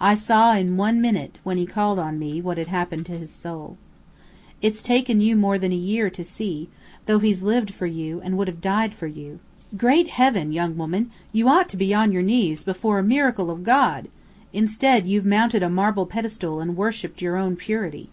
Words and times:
I 0.00 0.14
saw 0.14 0.54
in 0.54 0.76
one 0.76 1.00
minute, 1.00 1.38
when 1.42 1.56
he 1.56 1.66
called 1.66 1.98
on 1.98 2.16
me, 2.16 2.40
what 2.40 2.58
had 2.58 2.68
happened 2.68 3.06
to 3.06 3.18
his 3.18 3.32
soul. 3.32 3.76
It's 4.62 4.84
taken 4.84 5.20
you 5.20 5.34
more 5.34 5.58
than 5.58 5.72
a 5.72 5.74
year 5.74 6.10
to 6.10 6.22
see, 6.22 6.68
though 7.06 7.18
he's 7.18 7.42
lived 7.42 7.74
for 7.74 7.86
you 7.86 8.20
and 8.20 8.38
would 8.38 8.46
have 8.46 8.60
died 8.60 8.94
for 8.94 9.08
you. 9.08 9.40
Great 9.76 10.10
Heaven, 10.10 10.52
young 10.52 10.76
woman, 10.76 11.10
you 11.32 11.48
ought 11.48 11.68
to 11.70 11.76
be 11.76 11.92
on 11.92 12.12
your 12.12 12.22
knees 12.22 12.62
before 12.62 13.00
a 13.00 13.02
miracle 13.02 13.50
of 13.50 13.64
God! 13.64 14.06
Instead, 14.52 15.08
you've 15.08 15.26
mounted 15.26 15.64
a 15.64 15.68
marble 15.68 16.06
pedestal 16.06 16.60
and 16.60 16.76
worshipped 16.76 17.20
your 17.20 17.36
own 17.36 17.56
purity!" 17.56 18.10